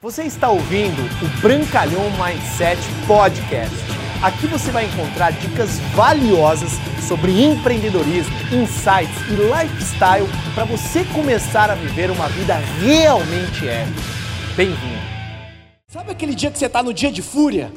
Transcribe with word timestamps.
Você 0.00 0.22
está 0.22 0.48
ouvindo 0.48 1.02
o 1.20 1.40
Brancalhão 1.40 2.04
Mindset 2.12 2.80
Podcast. 3.04 3.74
Aqui 4.22 4.46
você 4.46 4.70
vai 4.70 4.84
encontrar 4.84 5.32
dicas 5.32 5.80
valiosas 5.92 6.70
sobre 7.08 7.42
empreendedorismo, 7.42 8.32
insights 8.52 9.16
e 9.28 9.32
lifestyle 9.32 10.28
para 10.54 10.64
você 10.66 11.04
começar 11.06 11.68
a 11.68 11.74
viver 11.74 12.12
uma 12.12 12.28
vida 12.28 12.54
realmente 12.80 13.66
épica. 13.66 14.00
Bem-vindo! 14.54 15.02
Sabe 15.88 16.12
aquele 16.12 16.36
dia 16.36 16.52
que 16.52 16.60
você 16.60 16.66
está 16.66 16.80
no 16.80 16.94
dia 16.94 17.10
de 17.10 17.20
fúria? 17.20 17.72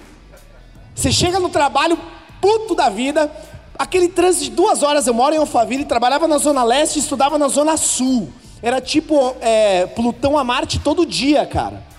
Você 0.94 1.12
chega 1.12 1.40
no 1.40 1.50
trabalho 1.50 1.98
puto 2.40 2.76
da 2.76 2.88
vida, 2.88 3.32
aquele 3.80 4.10
trânsito 4.10 4.44
de 4.44 4.52
duas 4.52 4.84
horas. 4.84 5.08
Eu 5.08 5.16
moro 5.16 5.34
em 5.34 5.40
Alphaville, 5.40 5.86
trabalhava 5.86 6.28
na 6.28 6.38
Zona 6.38 6.64
Leste 6.64 6.98
e 6.98 7.00
estudava 7.00 7.40
na 7.40 7.48
Zona 7.48 7.78
Sul. 7.78 8.32
Era 8.62 8.80
tipo 8.80 9.36
é, 9.42 9.88
Plutão 9.88 10.38
a 10.38 10.44
Marte 10.44 10.78
todo 10.78 11.04
dia, 11.04 11.48
cara. 11.48 11.90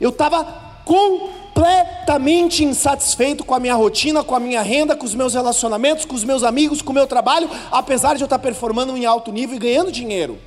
Eu 0.00 0.10
estava 0.10 0.44
completamente 0.84 2.62
insatisfeito 2.64 3.44
com 3.44 3.54
a 3.54 3.60
minha 3.60 3.74
rotina, 3.74 4.22
com 4.22 4.34
a 4.34 4.40
minha 4.40 4.62
renda, 4.62 4.94
com 4.94 5.04
os 5.04 5.14
meus 5.14 5.34
relacionamentos, 5.34 6.04
com 6.04 6.14
os 6.14 6.24
meus 6.24 6.42
amigos, 6.42 6.82
com 6.82 6.90
o 6.92 6.94
meu 6.94 7.06
trabalho, 7.06 7.48
apesar 7.70 8.14
de 8.16 8.22
eu 8.22 8.26
estar 8.26 8.38
performando 8.38 8.96
em 8.96 9.06
alto 9.06 9.32
nível 9.32 9.56
e 9.56 9.58
ganhando 9.58 9.90
dinheiro. 9.90 10.38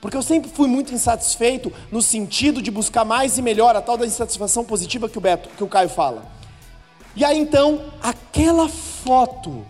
Porque 0.00 0.16
eu 0.16 0.22
sempre 0.22 0.50
fui 0.50 0.68
muito 0.68 0.94
insatisfeito 0.94 1.72
no 1.90 2.00
sentido 2.00 2.62
de 2.62 2.70
buscar 2.70 3.04
mais 3.04 3.38
e 3.38 3.42
melhor, 3.42 3.74
a 3.74 3.80
tal 3.80 3.96
da 3.96 4.06
insatisfação 4.06 4.64
positiva 4.64 5.08
que 5.08 5.18
o 5.18 5.20
Beto, 5.20 5.48
que 5.56 5.64
o 5.64 5.68
Caio 5.68 5.88
fala. 5.88 6.24
E 7.16 7.24
aí 7.24 7.38
então, 7.38 7.82
aquela 8.02 8.68
foto 8.68 9.64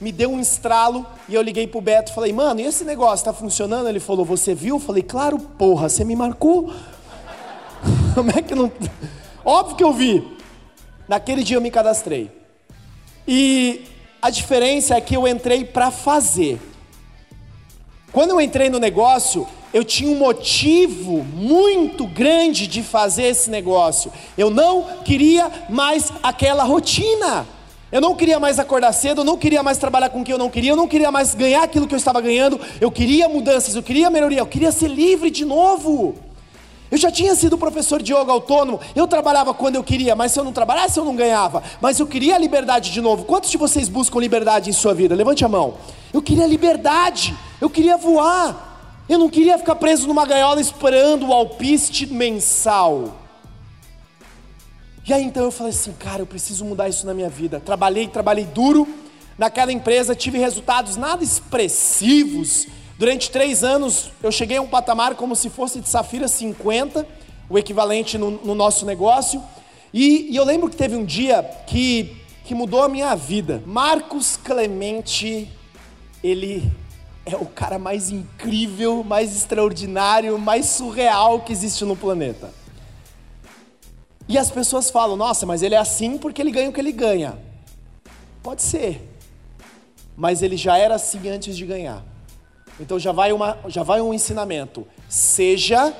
me 0.00 0.10
deu 0.10 0.30
um 0.30 0.40
estralo 0.40 1.04
e 1.28 1.34
eu 1.34 1.42
liguei 1.42 1.66
pro 1.66 1.80
Beto 1.80 2.14
falei, 2.14 2.32
mano, 2.32 2.60
e 2.60 2.64
esse 2.64 2.84
negócio 2.84 3.24
tá 3.24 3.32
funcionando? 3.34 3.88
Ele 3.88 4.00
falou, 4.00 4.24
você 4.24 4.54
viu? 4.54 4.76
Eu 4.76 4.80
falei, 4.80 5.02
claro, 5.02 5.38
porra, 5.38 5.88
você 5.88 6.04
me 6.04 6.16
marcou. 6.16 6.72
Como 8.14 8.30
é 8.30 8.42
que 8.42 8.54
não. 8.54 8.70
Óbvio 9.44 9.76
que 9.76 9.84
eu 9.84 9.92
vi. 9.92 10.36
Naquele 11.08 11.42
dia 11.42 11.56
eu 11.56 11.60
me 11.60 11.70
cadastrei. 11.70 12.30
E 13.26 13.84
a 14.20 14.30
diferença 14.30 14.96
é 14.96 15.00
que 15.00 15.16
eu 15.16 15.26
entrei 15.26 15.64
para 15.64 15.90
fazer. 15.90 16.60
Quando 18.12 18.30
eu 18.30 18.40
entrei 18.40 18.68
no 18.68 18.78
negócio, 18.78 19.46
eu 19.72 19.84
tinha 19.84 20.10
um 20.10 20.18
motivo 20.18 21.22
muito 21.22 22.06
grande 22.06 22.66
de 22.66 22.82
fazer 22.82 23.24
esse 23.24 23.50
negócio. 23.50 24.12
Eu 24.36 24.50
não 24.50 24.82
queria 25.04 25.50
mais 25.68 26.12
aquela 26.22 26.64
rotina. 26.64 27.46
Eu 27.92 28.00
não 28.00 28.14
queria 28.14 28.38
mais 28.38 28.60
acordar 28.60 28.92
cedo, 28.92 29.22
eu 29.22 29.24
não 29.24 29.36
queria 29.36 29.64
mais 29.64 29.76
trabalhar 29.76 30.10
com 30.10 30.20
o 30.20 30.24
que 30.24 30.32
eu 30.32 30.38
não 30.38 30.48
queria, 30.48 30.70
eu 30.70 30.76
não 30.76 30.86
queria 30.86 31.10
mais 31.10 31.34
ganhar 31.34 31.64
aquilo 31.64 31.88
que 31.88 31.94
eu 31.94 31.98
estava 31.98 32.20
ganhando, 32.20 32.60
eu 32.80 32.88
queria 32.88 33.28
mudanças, 33.28 33.74
eu 33.74 33.82
queria 33.82 34.08
melhoria, 34.08 34.38
eu 34.38 34.46
queria 34.46 34.70
ser 34.70 34.86
livre 34.86 35.28
de 35.28 35.44
novo. 35.44 36.29
Eu 36.90 36.98
já 36.98 37.10
tinha 37.10 37.34
sido 37.36 37.56
professor 37.56 38.02
de 38.02 38.12
yoga 38.12 38.32
autônomo, 38.32 38.80
eu 38.96 39.06
trabalhava 39.06 39.54
quando 39.54 39.76
eu 39.76 39.84
queria, 39.84 40.16
mas 40.16 40.32
se 40.32 40.40
eu 40.40 40.44
não 40.44 40.52
trabalhasse 40.52 40.98
eu 40.98 41.04
não 41.04 41.14
ganhava. 41.14 41.62
Mas 41.80 42.00
eu 42.00 42.06
queria 42.06 42.34
a 42.34 42.38
liberdade 42.38 42.90
de 42.90 43.00
novo. 43.00 43.24
Quantos 43.24 43.50
de 43.50 43.56
vocês 43.56 43.88
buscam 43.88 44.18
liberdade 44.18 44.68
em 44.68 44.72
sua 44.72 44.92
vida? 44.92 45.14
Levante 45.14 45.44
a 45.44 45.48
mão. 45.48 45.74
Eu 46.12 46.20
queria 46.20 46.46
liberdade, 46.46 47.36
eu 47.60 47.70
queria 47.70 47.96
voar. 47.96 49.04
Eu 49.08 49.18
não 49.18 49.28
queria 49.28 49.56
ficar 49.58 49.76
preso 49.76 50.08
numa 50.08 50.26
gaiola 50.26 50.60
esperando 50.60 51.28
o 51.28 51.32
alpiste 51.32 52.06
mensal. 52.06 53.16
E 55.06 55.12
aí 55.12 55.24
então 55.24 55.44
eu 55.44 55.50
falei 55.50 55.72
assim, 55.72 55.92
cara, 55.92 56.22
eu 56.22 56.26
preciso 56.26 56.64
mudar 56.64 56.88
isso 56.88 57.06
na 57.06 57.14
minha 57.14 57.28
vida. 57.28 57.60
Trabalhei, 57.60 58.06
trabalhei 58.08 58.44
duro 58.44 58.86
naquela 59.38 59.72
empresa, 59.72 60.14
tive 60.14 60.38
resultados 60.38 60.96
nada 60.96 61.24
expressivos. 61.24 62.66
Durante 63.00 63.30
três 63.30 63.64
anos 63.64 64.10
eu 64.22 64.30
cheguei 64.30 64.58
a 64.58 64.60
um 64.60 64.66
patamar 64.66 65.14
como 65.14 65.34
se 65.34 65.48
fosse 65.48 65.80
de 65.80 65.88
Safira 65.88 66.28
50, 66.28 67.06
o 67.48 67.58
equivalente 67.58 68.18
no, 68.18 68.32
no 68.32 68.54
nosso 68.54 68.84
negócio. 68.84 69.42
E, 69.90 70.30
e, 70.30 70.36
eu 70.36 70.44
lembro 70.44 70.68
que 70.68 70.76
teve 70.76 70.96
um 70.96 71.04
dia 71.06 71.42
que, 71.66 72.14
que 72.44 72.54
mudou 72.54 72.82
a 72.82 72.90
minha 72.90 73.14
vida. 73.14 73.62
Marcos 73.64 74.36
Clemente, 74.36 75.50
ele 76.22 76.70
é 77.24 77.34
o 77.36 77.46
cara 77.46 77.78
mais 77.78 78.10
incrível, 78.10 79.02
mais 79.02 79.34
extraordinário, 79.34 80.38
mais 80.38 80.66
surreal 80.66 81.40
que 81.40 81.54
existe 81.54 81.86
no 81.86 81.96
planeta. 81.96 82.52
E 84.28 84.36
as 84.36 84.50
pessoas 84.50 84.90
falam: 84.90 85.16
nossa, 85.16 85.46
mas 85.46 85.62
ele 85.62 85.74
é 85.74 85.78
assim 85.78 86.18
porque 86.18 86.42
ele 86.42 86.50
ganha 86.50 86.68
o 86.68 86.72
que 86.72 86.80
ele 86.80 86.92
ganha. 86.92 87.38
Pode 88.42 88.60
ser, 88.60 89.08
mas 90.14 90.42
ele 90.42 90.58
já 90.58 90.76
era 90.76 90.96
assim 90.96 91.30
antes 91.30 91.56
de 91.56 91.64
ganhar. 91.64 92.04
Então 92.80 92.98
já 92.98 93.12
vai, 93.12 93.30
uma, 93.30 93.58
já 93.68 93.82
vai 93.82 94.00
um 94.00 94.14
ensinamento: 94.14 94.86
seja 95.08 95.94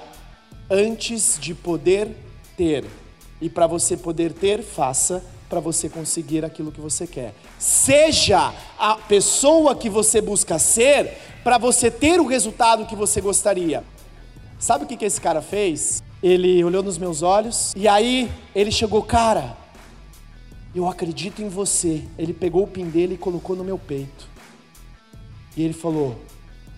antes 0.70 1.38
de 1.38 1.54
poder 1.54 2.16
ter. 2.56 2.84
E 3.40 3.48
para 3.48 3.66
você 3.66 3.96
poder 3.96 4.32
ter, 4.32 4.62
faça 4.62 5.22
para 5.48 5.60
você 5.60 5.88
conseguir 5.88 6.44
aquilo 6.44 6.72
que 6.72 6.80
você 6.80 7.06
quer. 7.06 7.34
Seja 7.58 8.54
a 8.78 8.94
pessoa 8.94 9.74
que 9.74 9.90
você 9.90 10.20
busca 10.20 10.58
ser 10.58 11.18
para 11.42 11.58
você 11.58 11.90
ter 11.90 12.20
o 12.20 12.26
resultado 12.26 12.86
que 12.86 12.94
você 12.94 13.20
gostaria. 13.20 13.82
Sabe 14.58 14.84
o 14.84 14.86
que, 14.86 14.96
que 14.96 15.04
esse 15.04 15.20
cara 15.20 15.42
fez? 15.42 16.02
Ele 16.22 16.62
olhou 16.62 16.82
nos 16.82 16.98
meus 16.98 17.22
olhos 17.22 17.72
e 17.74 17.88
aí 17.88 18.30
ele 18.54 18.70
chegou, 18.70 19.02
cara, 19.02 19.56
eu 20.74 20.86
acredito 20.86 21.42
em 21.42 21.48
você. 21.48 22.04
Ele 22.16 22.32
pegou 22.32 22.62
o 22.62 22.66
pin 22.66 22.84
dele 22.84 23.14
e 23.14 23.18
colocou 23.18 23.56
no 23.56 23.64
meu 23.64 23.78
peito. 23.78 24.28
E 25.56 25.64
ele 25.64 25.74
falou: 25.74 26.16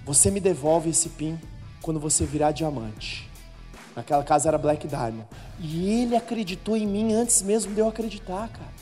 Você 0.04 0.30
me 0.30 0.40
devolve 0.40 0.90
esse 0.90 1.08
pin 1.10 1.38
quando 1.80 2.00
você 2.00 2.24
virar 2.24 2.52
diamante. 2.52 3.28
Naquela 3.94 4.24
casa 4.24 4.48
era 4.48 4.58
Black 4.58 4.88
Diamond. 4.88 5.26
E 5.60 6.02
ele 6.02 6.16
acreditou 6.16 6.76
em 6.76 6.86
mim 6.86 7.12
antes 7.12 7.42
mesmo 7.42 7.74
de 7.74 7.80
eu 7.80 7.88
acreditar, 7.88 8.48
cara. 8.48 8.72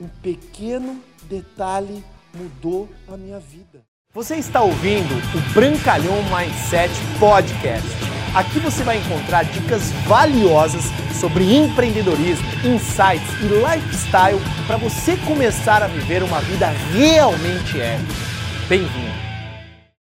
Um 0.00 0.08
pequeno 0.08 1.00
detalhe 1.24 2.04
mudou 2.34 2.88
a 3.06 3.16
minha 3.16 3.38
vida. 3.38 3.82
Você 4.14 4.36
está 4.36 4.62
ouvindo 4.62 5.14
o 5.36 5.52
Brancalhão 5.52 6.16
Mindset 6.24 6.92
Podcast. 7.20 7.88
Aqui 8.34 8.58
você 8.58 8.82
vai 8.82 8.98
encontrar 8.98 9.44
dicas 9.44 9.90
valiosas 10.06 10.84
sobre 11.20 11.54
empreendedorismo, 11.54 12.46
insights 12.64 13.28
e 13.40 13.46
lifestyle 13.46 14.40
para 14.66 14.76
você 14.76 15.16
começar 15.18 15.82
a 15.82 15.86
viver 15.86 16.22
uma 16.22 16.40
vida 16.40 16.68
realmente 16.92 17.80
épica. 17.80 18.27
Bem-vindo! 18.68 19.27